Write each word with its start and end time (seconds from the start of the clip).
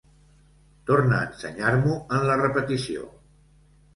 Torna 0.89 1.17
a 1.19 1.27
ensenyar-m'ho 1.33 1.97
en 2.19 2.25
la 2.31 2.39
repetició 2.41 3.05